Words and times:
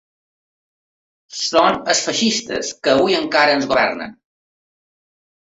Són 1.39 1.77
els 1.93 2.01
feixistes 2.07 2.73
que 2.87 2.95
avui 2.97 3.19
encara 3.19 3.55
ens 3.61 3.69
governen. 3.75 4.19